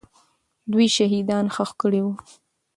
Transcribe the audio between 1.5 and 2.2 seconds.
ښخ کړي وو.